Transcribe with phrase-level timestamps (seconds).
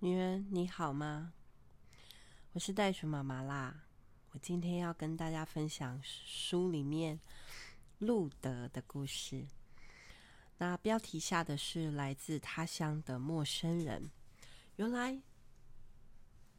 [0.00, 1.32] 女人你好吗？
[2.52, 3.82] 我是袋鼠妈妈啦。
[4.30, 7.18] 我今天要跟大家分享书里面
[7.98, 9.48] 路德的故事。
[10.58, 14.08] 那标题下的是来自他乡的陌生人。
[14.76, 15.20] 原来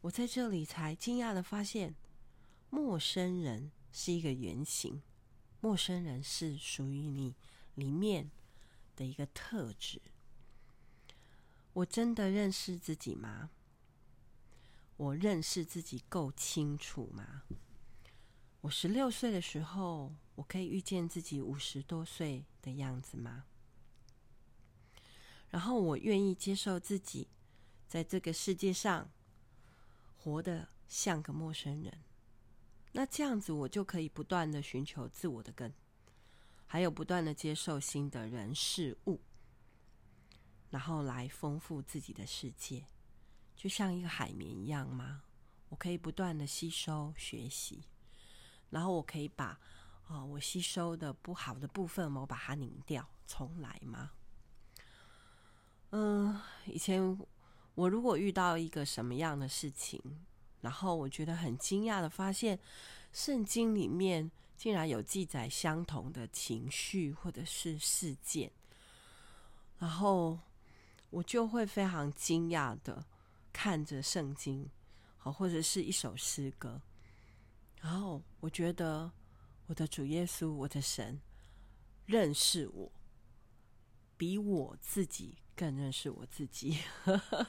[0.02, 1.94] 我在这里才惊讶地发现，
[2.68, 5.00] 陌生人是一个原型。
[5.62, 7.34] 陌生人是属于你
[7.74, 8.30] 里面
[8.94, 10.02] 的一个特质。
[11.72, 13.50] 我真的认识自己吗？
[14.96, 17.42] 我认识自己够清楚吗？
[18.62, 23.44] 我十六岁的时候，我可以预见自己五十多岁的样子吗？
[25.48, 27.28] 然后我愿意接受自己
[27.88, 29.10] 在这个世界上
[30.16, 32.02] 活得像个陌生人。
[32.92, 35.72] 那这样子，我就可以不断的寻求自我的根，
[36.66, 39.20] 还有不断的接受新的人事物，
[40.70, 42.86] 然后来丰富自己的世界，
[43.54, 45.22] 就像一个海绵一样吗？
[45.68, 47.84] 我可以不断的吸收学习，
[48.70, 49.58] 然后我可以把
[50.08, 54.10] 啊、我吸收的不好的部分，我把它拧掉，重来吗？
[55.90, 57.16] 嗯，以前
[57.76, 60.00] 我如果遇到一个什么样的事情，
[60.62, 62.58] 然后我觉得很惊讶的发现，
[63.12, 68.50] 圣经里面竟然有记载相同的情绪或者是事件，
[69.78, 70.36] 然后
[71.10, 73.04] 我就会非常惊讶的
[73.52, 74.70] 看着圣经，
[75.18, 76.80] 好，或者是一首诗歌，
[77.80, 79.10] 然后我觉得
[79.66, 81.20] 我的主耶稣，我的神
[82.06, 82.92] 认识我，
[84.16, 86.78] 比我自己更认识我自己。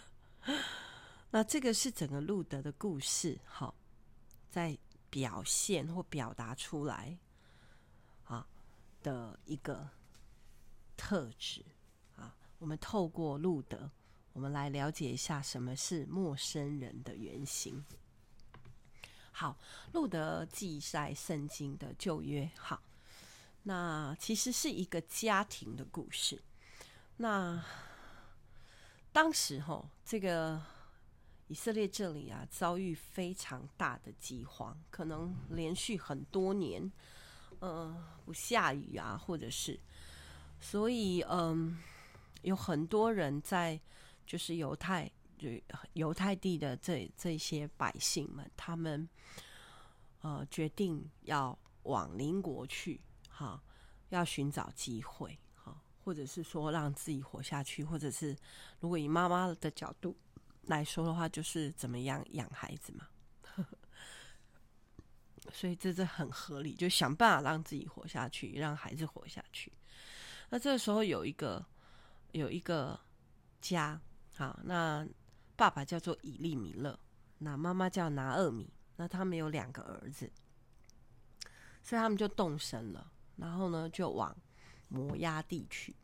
[1.29, 3.75] 那这个是整个路德的故事，好，
[4.49, 4.77] 在
[5.09, 7.17] 表现或表达出来
[8.23, 8.47] 啊
[9.03, 9.87] 的一个
[10.97, 11.63] 特质。
[12.61, 13.89] 我们透过路德，
[14.33, 17.83] 我们来了解一下什么是陌生人的原型。
[19.31, 19.57] 好，
[19.93, 22.79] 路德记载圣经的旧约，好，
[23.63, 26.39] 那其实是一个家庭的故事。
[27.17, 27.65] 那
[29.11, 30.61] 当时哈，这个。
[31.47, 36.81] 以色列这里啊，遭遇非常大的饥荒，可能连续很多年，
[37.59, 39.77] 嗯、呃，不下雨啊，或者是，
[40.61, 41.77] 所以嗯、
[42.41, 43.79] 有很多人在，
[44.25, 45.49] 就是犹太，就
[45.93, 49.07] 犹太地的这这些百姓们，他们
[50.21, 53.61] 呃决定要往邻国去，哈，
[54.09, 58.35] 要寻找机会，哈，或者是说让自己活下去，或者是
[58.79, 60.15] 如果以妈妈的角度。
[60.65, 63.07] 来说的话，就是怎么样养孩子嘛，
[65.51, 69.73] 所以这是很合理，就想办法让自己活下去，让孩子活下去。
[70.49, 71.65] 那这时候有一个
[72.33, 72.99] 有一个
[73.59, 73.99] 家，
[74.35, 75.07] 好，那
[75.55, 76.99] 爸爸叫做以利米勒，
[77.39, 80.31] 那妈妈叫拿厄米，那他们有两个儿子，
[81.83, 84.35] 所以他们就动身了，然后呢就往
[84.87, 85.95] 摩押地去。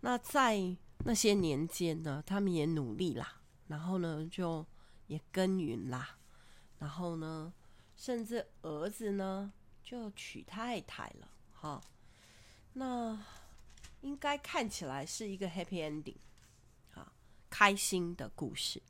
[0.00, 3.38] 那在那些年间呢，他们也努力啦。
[3.68, 4.66] 然后呢，就
[5.06, 6.18] 也耕耘啦，
[6.78, 7.50] 然后呢，
[7.96, 9.50] 甚至儿子呢
[9.82, 11.80] 就娶太太了，哈，
[12.74, 13.18] 那
[14.02, 16.18] 应该看起来是一个 happy ending，
[16.94, 17.12] 啊，
[17.50, 18.80] 开心的故事。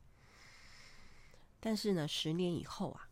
[1.61, 3.09] 但是呢，十年以后啊，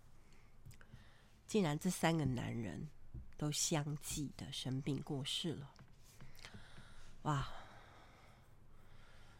[1.46, 2.88] 竟然这三个男人
[3.38, 5.70] 都相继的生病过世了，
[7.22, 7.48] 哇！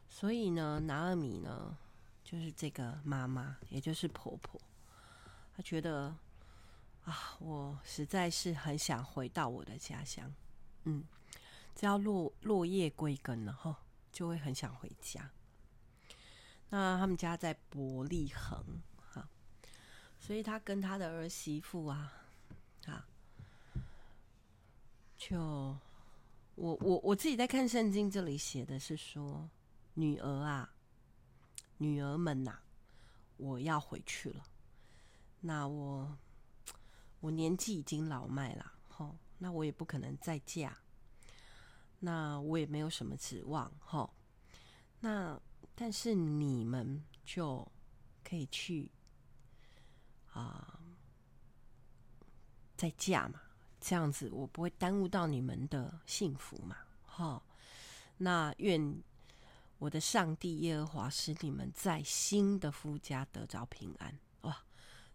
[0.08, 1.76] 所以呢，拿俄米呢。
[2.22, 4.60] 就是这个妈妈，也就是婆婆，
[5.56, 6.16] 她觉得
[7.02, 10.32] 啊，我实在是很想回到我的家乡。
[10.84, 11.02] 嗯，
[11.74, 13.82] 只要落落叶归根了哈，
[14.12, 15.30] 就会很想回家。
[16.68, 19.28] 那他们家在伯利恒哈，
[20.18, 22.12] 所以他跟他的儿媳妇啊
[22.86, 23.06] 啊，
[25.16, 25.38] 就
[26.54, 29.48] 我我我自己在看圣经，这里写的是说
[29.94, 30.72] 女儿啊。
[31.82, 32.58] 女儿们呐、
[33.38, 34.44] 我要回去了。
[35.40, 36.18] 那我
[37.20, 40.76] 我年纪已经老迈了，吼，那我也不可能再嫁。
[42.00, 44.12] 那我也没有什么指望，吼。
[44.98, 45.40] 那
[45.74, 47.70] 但是你们就
[48.24, 48.90] 可以去
[50.32, 50.80] 啊、
[52.76, 53.40] 再嫁嘛，
[53.80, 56.76] 这样子我不会耽误到你们的幸福嘛，
[57.06, 57.42] 吼。
[58.18, 59.02] 那愿。
[59.80, 64.14] 我的上帝耶和华使你们在新的夫家得着平安。
[64.42, 64.62] 哇，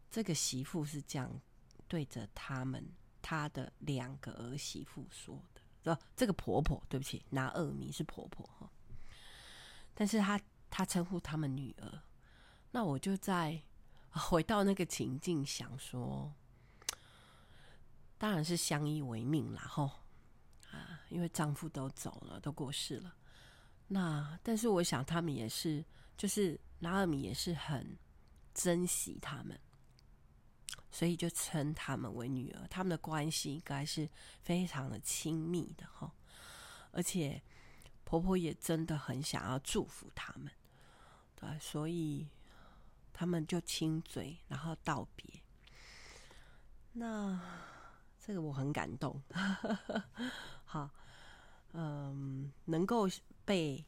[0.10, 1.40] 这个媳妇是这样
[1.88, 2.84] 对着他们
[3.22, 6.00] 他的两个儿媳妇说的，是吧？
[6.16, 8.68] 这个婆婆，对不起，拿俄米是婆婆哈。
[9.94, 10.42] 但是她
[10.72, 12.02] 她称呼他们女儿，
[12.72, 13.62] 那我就在
[14.10, 16.34] 回到那个情境，想说，
[18.18, 19.92] 当然是相依为命啦，吼
[20.72, 23.14] 啊，因为丈夫都走了，都过世了。
[23.88, 25.86] 那但是我想，他们也是，
[26.18, 27.96] 就是拿俄米也是很
[28.56, 29.60] 珍惜他们，
[30.96, 32.66] 所以就称他们为女儿。
[32.70, 34.10] 他们的关系应该是
[34.42, 36.10] 非常的亲密的，哈。
[36.94, 37.44] 而且
[38.06, 40.50] 婆婆也真的很想要祝福他们，
[41.36, 42.30] 对，所以
[43.12, 45.42] 他们就亲嘴，然后道别。
[46.94, 47.38] 那
[48.18, 49.22] 这个我很感动，
[50.64, 50.90] 好，
[51.74, 53.06] 嗯，能够
[53.44, 53.86] 被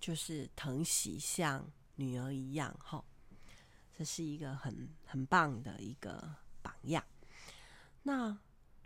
[0.00, 3.04] 就是疼惜像女儿一样，哈，
[3.98, 7.02] 这是一个很很棒的一个榜样。
[8.04, 8.38] 那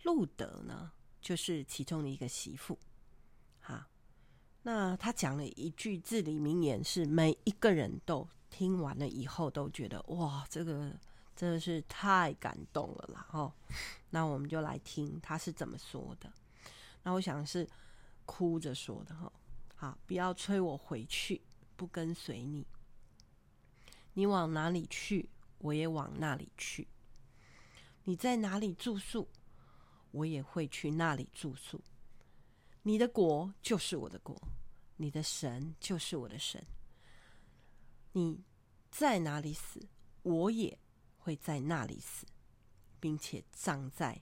[0.05, 2.79] 路德呢，就是其中的一个媳妇。
[3.61, 3.87] 哈，
[4.62, 10.99] 那他讲了一句至理名言，是每一个人都听完了以后都觉得哇，这个
[11.37, 13.26] 真的是太感动了啦！
[13.29, 13.55] 哈，
[14.09, 16.32] 那我们就来听他是怎么说的。
[17.03, 17.69] 那我想是
[18.25, 19.31] 哭着说的哈。
[19.76, 21.43] 好，不要催我回去，
[21.76, 22.67] 不跟随你。
[24.14, 26.88] 你往哪里去，我也往那里去。
[28.05, 29.29] 你在哪里住宿，
[30.11, 31.82] 我也会去那里住宿。
[32.82, 34.37] 你的国就是我的国，
[34.97, 36.64] 你的神就是我的神。
[38.12, 38.44] 你
[38.91, 39.88] 在哪里死，
[40.23, 40.79] 我也
[41.17, 42.26] 会在那里死，
[43.00, 44.20] 并且葬在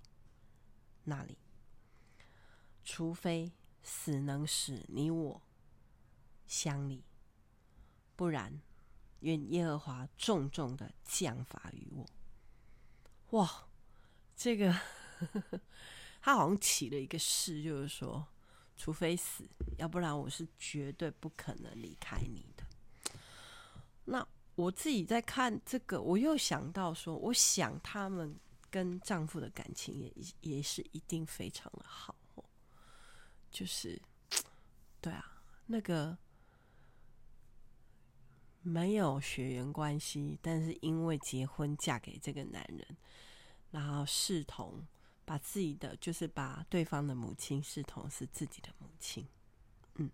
[1.04, 1.38] 那里。
[2.84, 3.52] 除非
[3.82, 5.42] 死能使你我
[6.46, 7.02] 相离，
[8.14, 8.60] 不然
[9.20, 12.06] 愿耶和华重重的降罚于我。
[13.38, 13.68] 哇，
[14.36, 14.74] 这个
[16.20, 18.26] 他好像起了一个誓，就是说。
[18.82, 19.46] 除非死，
[19.76, 22.64] 要不然我是绝对不可能离开你的。
[24.06, 28.34] 那我自己在看这个，我又想到说，我想他们
[28.70, 32.16] 跟丈夫的感情也也是一定非常的好，
[33.50, 34.00] 就是，
[35.02, 36.16] 对啊，那个
[38.70, 42.96] 没有血缘关系，但是因为结婚嫁给这个男人，
[43.70, 44.86] 然后视同。
[45.22, 49.24] 把自己的，就是把对方的母亲视同是自己的母亲，
[49.94, 50.10] 嗯，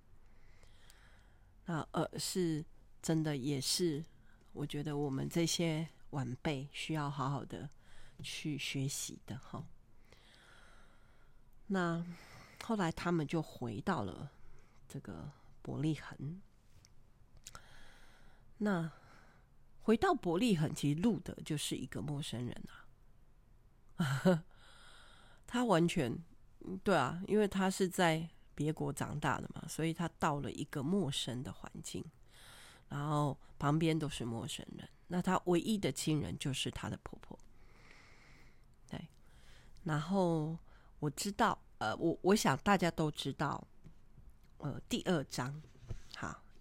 [1.64, 2.62] 那呃是
[3.00, 4.04] 真的，也是
[4.52, 7.70] 我觉得我们这些晚辈需要好好的
[8.22, 9.64] 去学习的哈。
[11.68, 12.04] 那
[12.62, 14.30] 后来他们就回到了
[14.86, 15.32] 这个
[15.62, 16.42] 伯利恒，
[18.58, 18.90] 那
[19.82, 22.84] 回到伯利恒，其实路德就是一个陌生人啊。
[25.46, 26.16] 他完全
[26.82, 32.04] 对啊，因为他是在别国长大的嘛，所以他到了一个陌生的环境，
[32.88, 34.88] 然后旁边都是陌生人。
[35.08, 37.38] 那他唯一的亲人就是他的婆婆。
[38.88, 39.06] 对，
[39.84, 40.58] 然后
[40.98, 43.64] 我知道，呃，我我想大家都知道，
[44.58, 45.62] 呃，第二章，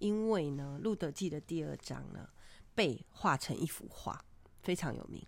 [0.05, 2.29] 因为呢，《路德记》的第二章呢，
[2.75, 4.23] 被画成一幅画，
[4.61, 5.25] 非常有名，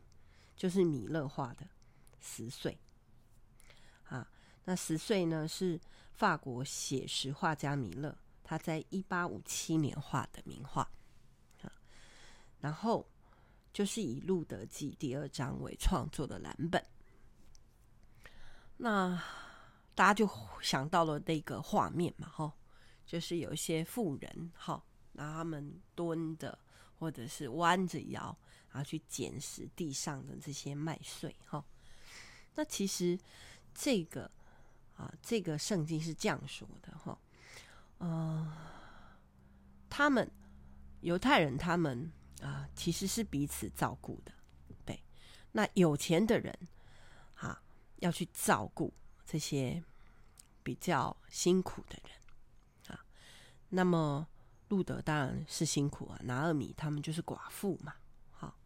[0.56, 1.66] 就是米勒画的
[2.20, 2.78] 《十岁》。
[4.16, 4.30] 啊，
[4.66, 5.48] 那十岁呢？
[5.48, 5.82] 是
[6.14, 10.84] 法国写实画家米勒，他在一八五七年画的名画。
[11.64, 11.74] 啊，
[12.60, 13.10] 然后
[13.74, 16.86] 就是以《路德记》第二章为创作的蓝本。
[18.78, 19.20] 那
[19.96, 20.30] 大家就
[20.62, 22.54] 想到了那个画面嘛，哈，
[23.08, 24.84] 就是有一些富人，哈，
[25.14, 26.60] 然后他们蹲着
[27.00, 28.38] 或者是弯着腰，
[28.70, 31.66] 然后去捡拾地上的这些麦穗，哈。
[32.54, 33.18] 那其实。
[33.80, 34.32] 这个
[34.96, 37.16] 啊，这个圣经是这样说的哈，
[38.00, 38.52] 嗯、
[39.88, 40.28] 他们
[41.02, 42.12] 犹太人他们
[42.42, 44.32] 啊，其实是彼此照顾的，
[44.84, 45.00] 对。
[45.52, 46.52] 那有钱的人
[47.36, 47.62] 啊，
[47.98, 48.92] 要去照顾
[49.28, 49.84] 这些
[50.64, 52.12] 比较辛苦的人。
[53.70, 54.28] 那么
[54.70, 57.94] 路德当然是辛苦啊，拿俄米他们就是寡妇嘛，
[58.32, 58.58] 好，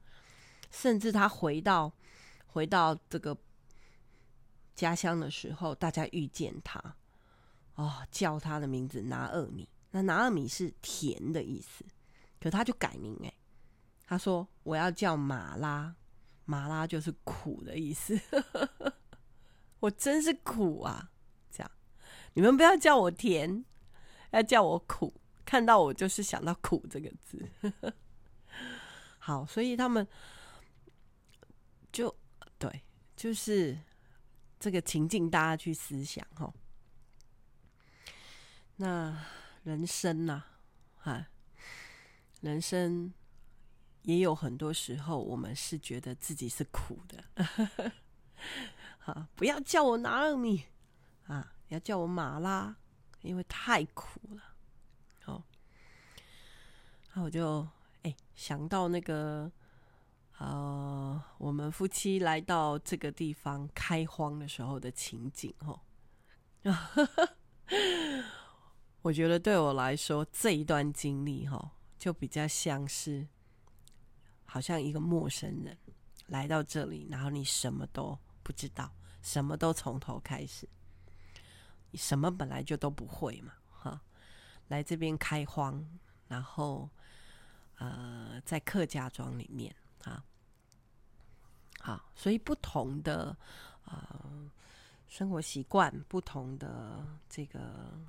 [0.69, 1.93] 甚至他回到
[2.47, 3.37] 回到这个。
[4.73, 6.81] 家乡的时候，大家遇见他，
[7.75, 9.67] 哦，叫他的名字拿俄米。
[9.91, 11.85] 那拿俄米是甜的意思，
[12.39, 13.31] 可他就改名哎，
[14.07, 15.93] 他说我要叫马拉，
[16.45, 18.19] 马拉就是苦的意思。
[19.81, 21.11] 我真是苦啊！
[21.51, 21.71] 这样，
[22.33, 23.63] 你们不要叫我甜，
[24.31, 25.13] 要叫我苦。
[25.45, 27.47] 看到我就是想到苦这个字。
[29.19, 30.07] 好，所以他们
[31.91, 32.13] 就
[32.57, 32.81] 对，
[33.15, 33.77] 就是。
[34.63, 36.53] 这个情境，大家去思想哈。
[38.75, 39.25] 那
[39.63, 40.43] 人生呐，
[40.99, 41.25] 哈，
[42.41, 43.11] 人生
[44.03, 47.23] 也有很多时候，我们是觉得自己是苦的。
[48.99, 50.65] 好，不要叫我拿二米
[51.25, 52.77] 啊，要叫我马拉，
[53.21, 54.43] 因为太苦了。
[55.23, 55.43] 好，
[57.13, 57.67] 那我就
[58.03, 59.51] 哎想到那个
[60.37, 65.79] 呃，我们夫妻来到这个地方开荒的时候的情景哦。
[69.01, 73.27] 我觉得对我来说，这一段经历哈，就比较像是，
[74.45, 75.75] 好像一个陌生人
[76.27, 80.69] 来到这里，然后你什么都不知道，什么都从头开始，
[81.93, 84.01] 什么本来就都不会嘛，哈，
[84.67, 85.85] 来这边开荒，
[86.27, 86.89] 然后
[87.77, 90.23] 呃，在客家庄里面啊，
[91.79, 93.35] 好，所以不同的
[93.85, 94.49] 呃
[95.07, 97.99] 生活习惯，不同的这个。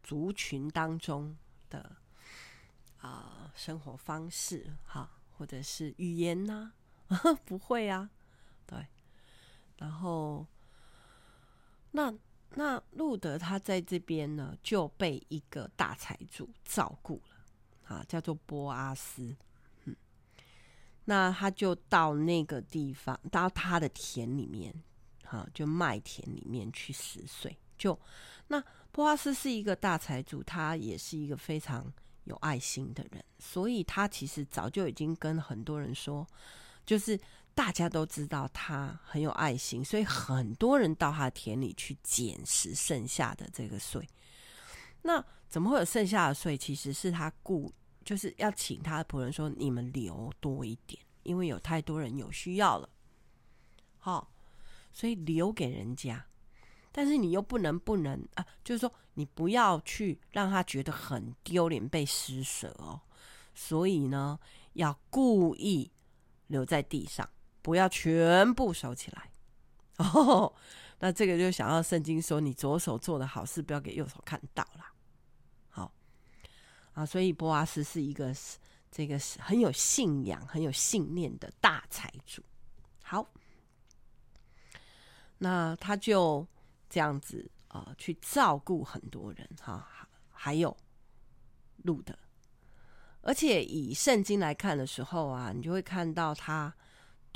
[0.00, 1.36] 族群当中
[1.68, 1.94] 的
[2.98, 6.72] 啊、生活方式哈，或者是语言呢、
[7.44, 8.08] 不会啊，
[8.66, 8.86] 对。
[9.76, 10.46] 然后，
[11.90, 12.10] 那
[12.54, 19.36] 那路德他在这边呢，就被一个大财主照顾了啊，叫做波阿斯。
[19.84, 19.94] 嗯，
[21.04, 24.74] 那他就到那个地方，到他的田里面，
[25.24, 27.56] 啊，就麦田里面去拾穗。
[27.76, 27.98] 就
[28.46, 28.62] 那。
[28.90, 31.92] 波阿斯是一个大财主，他也是一个非常
[32.24, 36.26] 有爱心的人，所以他其实早就已经跟很多人说，
[36.84, 37.16] 就是
[37.58, 44.08] 大家都知道他很有爱心，所以很多人到他田里去捡拾剩下的这个穗。
[45.02, 46.56] 那怎么会有剩下的穗？
[46.56, 47.72] 其实是他雇，
[48.04, 52.88] 就是要请他的仆人说：“你们留多一点，因为有太多人有需要了。”
[53.98, 54.30] 好，
[54.92, 56.24] 所以留给人家。
[56.92, 63.00] 但是你又不能不能啊，就是说你不要去让他觉得很丢脸被施舍哦，
[63.52, 64.38] 所以呢，
[64.74, 65.90] 要故意
[66.46, 67.28] 留在地上，
[67.68, 69.30] 不要全部收起来
[69.98, 70.54] 哦。
[71.00, 74.90] 那这个就想要圣经说，你左手做的好事不要给右手看到啦。
[75.68, 75.92] 好
[76.94, 78.34] 啊，所以波阿斯是一个
[78.90, 82.42] 这个很有信仰、很有信念的大财主。
[83.02, 83.28] 好，
[85.36, 86.46] 那他就。
[86.90, 89.86] 这样子啊、去照顾很多人哈，
[90.30, 90.74] 还有
[91.82, 92.18] 路德，
[93.20, 96.74] 而且以圣经来看的时候啊，你就会看到他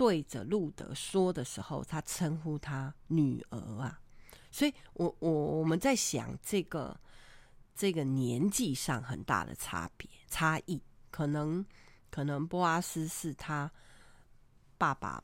[0.03, 4.01] 对着路德说的时候，他称呼他女儿啊。
[4.51, 6.99] 所以我我我们在想这个
[7.73, 11.65] 这个年纪上很大的差别差异，可能
[12.11, 13.71] 可能波阿斯是他
[14.77, 15.23] 爸爸，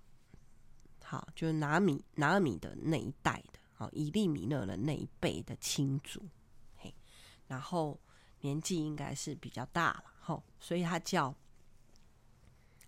[1.02, 3.58] 好，就是拿米拿米的那一代的。
[3.78, 6.24] 哦，以利米勒的那一辈的亲族，
[6.76, 6.94] 嘿，
[7.48, 7.98] 然后
[8.42, 11.34] 年纪应该是比较大了，吼，所以他叫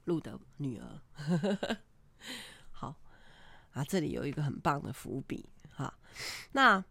[0.04, 1.00] 路的女儿。
[2.72, 2.96] 好
[3.72, 5.92] 啊，这里有一个很棒的伏笔，哈，
[6.52, 6.84] 那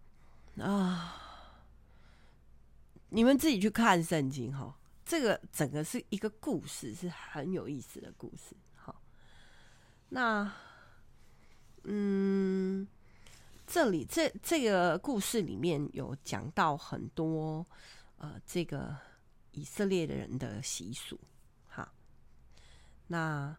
[0.57, 1.65] 啊，
[3.09, 9.01] 你们自己去看圣经，哈，这个整个是一个故事，是很有意思的故事，好，
[10.09, 10.51] 那
[11.83, 12.87] 嗯。
[13.71, 17.63] 这里这这个故事里面有讲到很多
[18.17, 18.97] 呃，这个
[19.51, 21.19] 以色列的人的习俗，
[23.09, 23.55] 那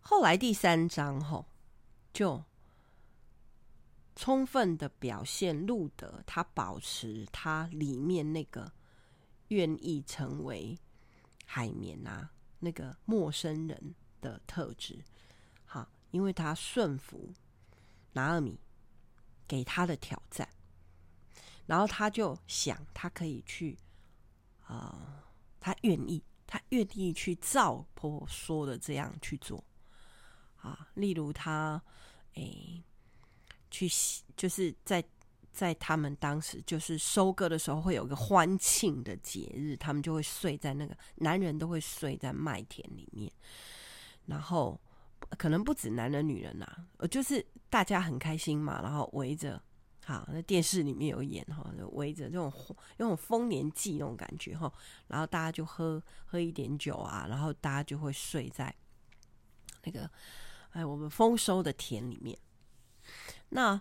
[0.00, 1.44] 后来第三章后
[2.12, 2.42] 就
[4.14, 8.72] 充分的表现路德他保持他里面那个
[9.48, 10.78] 愿意成为
[11.44, 15.04] 海绵啊那个陌生人的特质，
[15.66, 17.34] 好，因为他顺服。
[18.12, 18.58] 拿俄米
[19.46, 20.48] 给他的挑战，
[21.64, 23.78] 然后他就想，他可以去
[24.66, 25.22] 啊、呃，
[25.60, 26.20] 他愿意，
[26.50, 29.62] 他愿意去照婆婆说的这样去做
[30.56, 30.88] 啊。
[30.94, 31.80] 例如他，
[32.34, 32.82] 诶，
[33.70, 33.88] 去
[34.36, 35.02] 就是在
[35.52, 43.32] 在他们当时就是收割的时候，会有个欢庆的节日，他们就会睡在那个男人都会睡在麦田里面，
[44.26, 44.80] 然后。
[45.38, 49.62] 可能不止男人女人呐、啊，呃，就是大家很开心嘛，然后围着，
[50.10, 52.52] 好，那电视里面有演哈，就围着这种
[52.96, 54.72] 那种丰年祭那种感觉哈，
[55.06, 58.74] 然后大家就喝喝一点酒啊，然后大家就会睡在
[59.84, 60.10] 那个
[60.70, 62.36] 哎我们丰收的田里面。
[63.50, 63.80] 那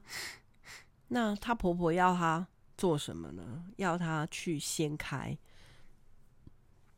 [1.07, 3.65] 那她婆婆要她做什么呢？
[3.77, 5.37] 要她去掀开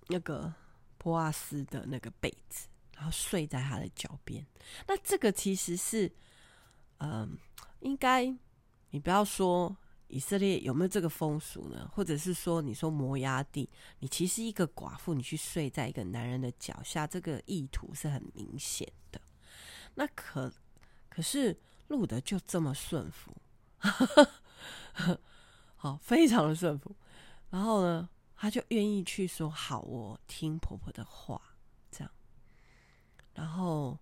[0.07, 0.53] 那个
[0.97, 2.67] 波阿斯的那个被子。
[2.93, 4.45] 然后睡在他的脚边，
[4.85, 6.11] 那这个其实是，
[6.99, 7.35] 嗯、
[7.79, 8.31] 应该
[8.91, 9.75] 你不要说
[10.07, 11.89] 以色列有没有这个风俗呢？
[11.93, 13.69] 或者是说，你说摩押地，
[13.99, 19.19] 你其实一个寡妇，你去睡在一个男人的脚下，这个意图是很明显的。
[19.95, 20.53] 那可
[21.09, 21.57] 可是
[21.87, 23.35] 路得就这么顺服，
[25.75, 26.95] 好，非常的顺服。
[27.49, 31.41] 然后呢，他就愿意去说好，我听婆婆的话，
[31.89, 32.11] 这样，
[33.33, 33.97] 然后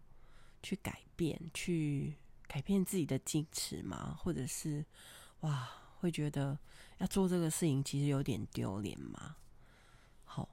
[0.61, 2.15] 去改变，去
[2.49, 4.85] 改变自己的矜持吗，或者是
[5.39, 5.69] 哇。
[6.01, 6.57] 会觉得
[6.99, 9.35] 要做这个事情其实有点丢脸吗？
[10.23, 10.47] 好，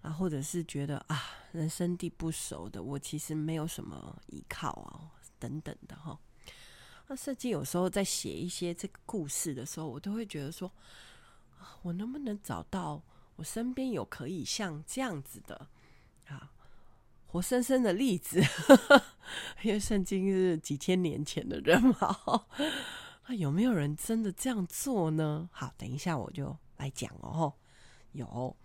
[0.00, 1.20] 啊，或者是觉得啊，
[1.50, 5.10] 人生地不熟的，我其实没有什么依靠啊，
[5.40, 6.16] 等等的哈。
[7.08, 10.70] 那圣经有时候在写一些这个故事的时候，我都会觉得说，
[11.82, 13.02] 我能不能找到
[13.34, 15.68] 我身边有可以像这样子的
[16.28, 16.52] 啊，
[17.34, 18.40] 活生生的例子？
[19.64, 22.46] 因为圣经是几千年前的人嘛，
[23.26, 25.50] 那有没有人真的这样做呢？
[25.50, 27.52] 好，等一下我就来讲哦。
[28.12, 28.56] 有，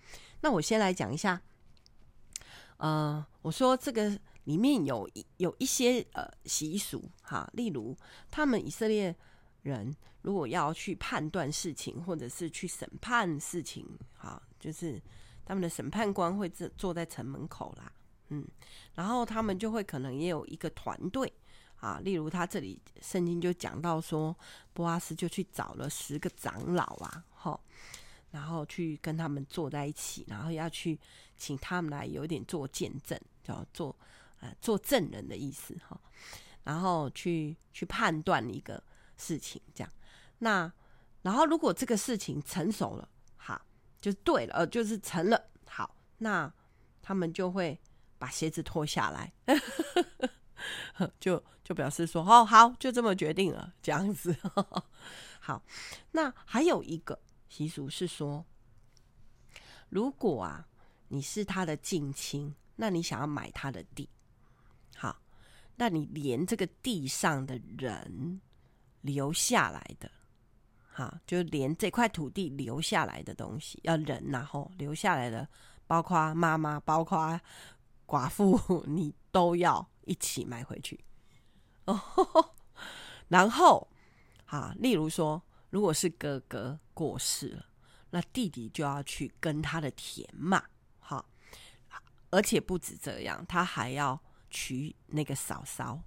[0.41, 1.41] 那我先来讲一下。
[2.77, 7.97] 呃，我说这个里面有一有一些呃习俗哈，例如
[8.29, 9.15] 他们以色列
[9.63, 13.83] 人如果要去判断事情，或者是去审判事情，
[14.15, 15.01] 哈，就是
[15.43, 17.91] 他们的审判官会坐坐在城门口啦。
[18.29, 18.45] 嗯，
[18.93, 21.31] 然后他们就会可能也有一个团队
[21.79, 24.35] 啊，例如他这里圣经就讲到说，
[24.73, 27.59] 波阿斯就去找了十个长老啊，哈，
[28.31, 30.99] 然后去跟他们坐在一起，然后要去
[31.37, 33.95] 请他们来有点做见证，叫做
[34.41, 35.99] 呃做证人的意思哈，
[36.63, 38.83] 然后去去判断一个
[39.17, 39.91] 事情这样，
[40.37, 40.71] 那
[41.23, 43.59] 然后如果这个事情成熟了，好，
[43.99, 46.53] 就对了，呃，就是成了，好，那
[47.01, 47.79] 他们就会。
[48.19, 49.33] 把鞋子脱下来，
[51.21, 54.35] 就就表示说，哦，好，就这么决定了，这样子。
[55.39, 55.63] 好，
[56.11, 58.45] 那还有一个习俗是说，
[59.87, 60.67] 如果啊
[61.07, 64.09] 你是他的近亲，那你想要买他的地，
[64.97, 65.21] 好，
[65.77, 68.41] 那你连这个地上的人
[68.99, 70.11] 留下来的，
[70.91, 75.47] 好，就连这块土地留下来的东西，要人然后留下来的，
[75.87, 77.39] 包括妈妈，包括。
[78.09, 80.99] 寡妇， 你都要一起买回去
[81.85, 82.01] 哦。
[83.29, 83.87] 然后，
[84.47, 87.65] 啊，例如说，如果是哥哥过世了，
[88.09, 90.63] 那弟弟就要去跟他的田嘛，
[90.99, 91.23] 好，
[92.31, 94.19] 而且不止这样，他还要
[94.49, 96.01] 娶那个嫂嫂。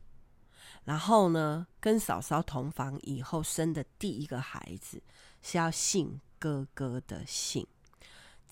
[0.83, 5.01] 然后呢，跟嫂嫂同房以后生的第一个孩子
[5.41, 7.65] 是要姓哥哥的姓。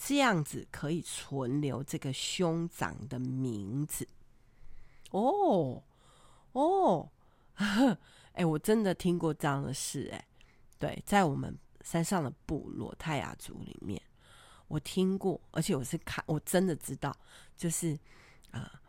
[0.02, 4.08] 这样子可以存留这个兄长的名字。
[5.10, 5.82] 哦
[6.52, 7.10] 哦，
[7.54, 7.98] 哎、
[8.36, 10.24] 欸，我真的听过这样的事哎、欸，
[10.78, 14.00] 对，在我们山上的部落泰雅族里面，
[14.68, 17.14] 我听过，而且我是看，我真的知道，
[17.56, 17.92] 就是
[18.50, 18.80] 啊、呃，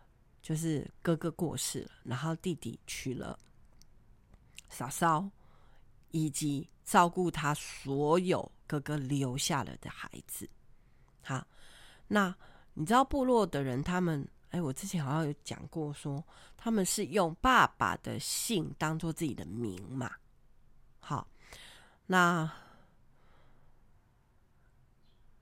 [0.41, 3.38] 就是哥哥过世了，然后弟弟娶了
[4.69, 5.30] 嫂嫂，
[6.12, 10.50] 以及照顾他所有哥哥留下了的孩子。
[11.24, 11.46] 好，
[12.08, 12.36] 那
[12.74, 16.24] 你知道部落的人，他们哎，我之前好像有讲过说，
[16.58, 20.12] 他们是用爸爸的姓当做自己的名嘛。
[21.00, 21.28] 好，
[22.06, 22.52] 那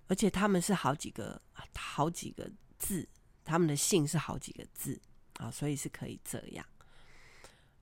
[0.08, 1.42] 而且他们是好几个
[1.76, 3.08] 好几个字，
[3.44, 5.00] 他们的姓是好几个字
[5.38, 6.66] 啊，所以是可以这样。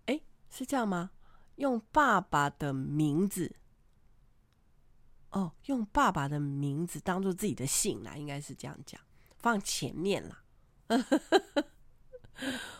[0.06, 1.12] 哎，是这样吗？
[1.56, 3.56] 用爸爸的名字。
[5.32, 9.00] 哦，用爸爸的名字当做自己的姓啦，应该是这样讲，
[9.38, 10.44] 放前面啦。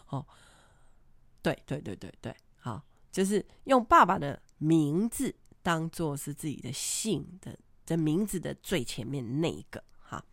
[0.08, 0.26] 哦，
[1.42, 2.82] 对对对对对，好，
[3.12, 10.24] 就是用爸爸的名字当做是自己的姓的，的名字的最前面那一个哈。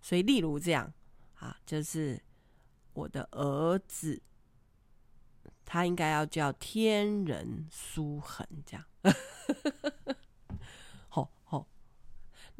[0.00, 0.92] 所以，例如这样
[1.34, 2.22] 啊，就是
[2.92, 4.22] 我的儿子，
[5.64, 8.86] 他应该要叫天人苏恒这样。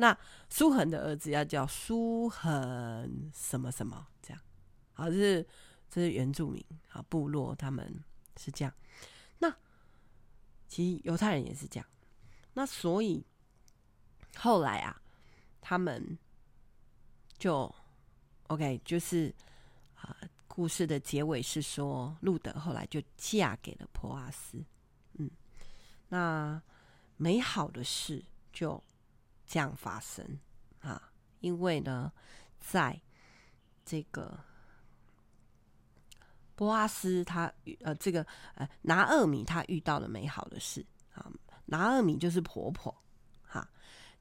[0.00, 0.16] 那
[0.48, 4.42] 苏恒的儿子要叫苏恒什么什么这样，
[4.94, 5.46] 好，这是
[5.90, 8.02] 这是原住民啊，部落他们
[8.38, 8.72] 是这样。
[9.40, 9.54] 那
[10.66, 11.86] 其实犹太人也是这样。
[12.54, 13.22] 那所以
[14.36, 15.02] 后来啊，
[15.60, 16.18] 他们
[17.36, 17.70] 就
[18.46, 19.30] OK，就是
[19.96, 20.16] 啊，
[20.48, 24.64] 故事的结尾是说，路德后来就嫁给了普阿斯。
[25.18, 25.30] 嗯，
[26.08, 26.62] 那
[27.18, 28.82] 美好的事就。
[29.50, 30.24] 这样发生
[30.78, 31.10] 啊，
[31.40, 32.12] 因为呢，
[32.60, 33.00] 在
[33.84, 34.38] 这个
[36.54, 41.26] 波阿斯他呃这个呃拿二米他遇到了美好的事，啊，
[41.64, 42.96] 拿二米就是婆婆，
[43.42, 43.68] 哈。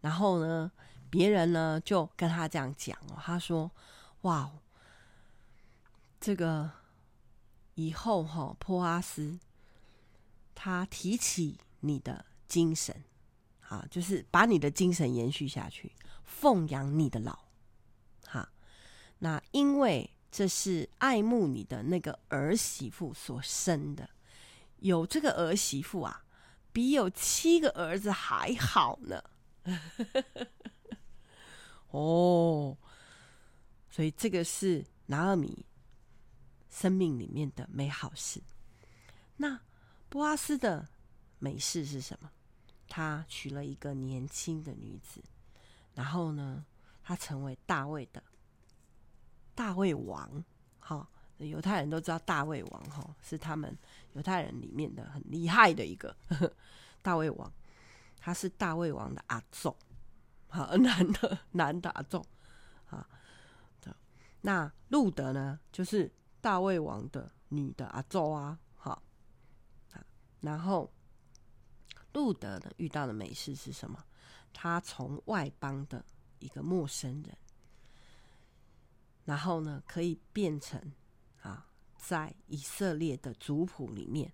[0.01, 0.71] 然后呢，
[1.11, 3.69] 别人呢就跟他这样讲哦，他说
[4.21, 4.51] ：“哇，
[6.19, 6.71] 这个
[7.75, 9.39] 以后哈、哦，波阿斯
[10.55, 13.03] 他提起你的精神，
[13.69, 17.39] 啊，就是把你的精神延续下去，奉养你的老，
[18.25, 18.51] 哈。
[19.19, 24.07] 那因为。”这是爱慕你的那个儿媳妇所生的，
[24.77, 26.23] 有这个儿媳妇啊，
[26.71, 29.23] 比有七个儿子还好呢。
[31.89, 32.77] 哦，
[33.89, 35.65] 所以这个是拿尔米
[36.69, 38.39] 生命里面的美好事。
[39.37, 39.59] 那
[40.09, 40.87] 波阿斯的
[41.39, 42.31] 美事是什么？
[42.89, 45.23] 他娶了一个年轻的女子，
[45.93, 46.65] 然后呢，
[47.03, 48.21] 他成为大卫的。
[49.55, 50.43] 大卫王，
[50.79, 53.77] 哈，犹太人都知道大卫王，哈，是他们
[54.13, 56.53] 犹太人里面的很厉害的一个呵 呵
[57.01, 57.53] 大卫王。
[58.21, 59.73] 他是大卫王的阿祖，
[60.49, 62.25] 好， 男的男的阿祖，
[62.89, 63.07] 啊，
[64.41, 69.01] 那路德呢，就是大卫王的女的阿祖啊，好，
[70.41, 70.91] 然后
[72.13, 74.03] 路德呢遇到的美事是什么？
[74.53, 76.03] 他从外邦的
[76.39, 77.37] 一个陌生人。
[79.25, 80.91] 然后呢，可以变成
[81.41, 81.67] 啊，
[81.97, 84.31] 在以色列的族谱里面，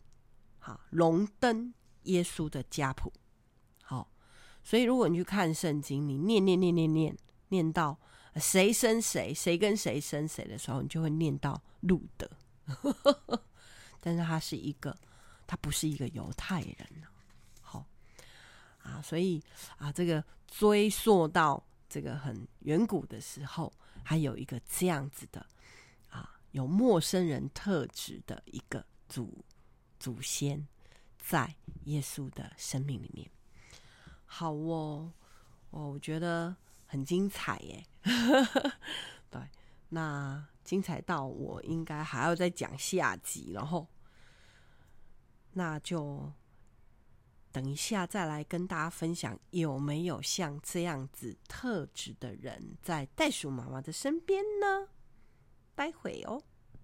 [0.60, 3.12] 好荣登耶稣的家谱。
[3.84, 4.10] 好，
[4.64, 7.18] 所以如果你去看圣经，你念念念念念
[7.50, 8.00] 念到
[8.38, 12.30] 谁生谁，谁跟谁生谁的时候，你就会念到路德。
[14.00, 14.98] 但是他是一个，
[15.46, 16.88] 他不是一个犹太人。
[19.02, 19.42] 所以
[19.78, 23.72] 啊，这个追溯到这个很远古的时候。
[24.08, 25.44] 还有一个这样子的
[26.12, 29.44] 啊，有陌生人特质的一个祖
[29.98, 30.68] 祖先，
[31.18, 31.56] 在
[31.86, 33.28] 耶稣的生命里面，
[34.28, 35.12] 好哦，
[35.72, 36.56] 哦，我觉得
[36.86, 37.84] 很精彩耶。
[39.32, 39.42] 对，
[39.90, 43.88] 那精彩到我应该还要再讲下集，然后
[45.54, 46.32] 那就。
[47.56, 54.90] 等一下，再来跟大家分享有没有像这样子特质的人在袋鼠妈妈的身边呢？
[55.74, 56.44] 待会哦。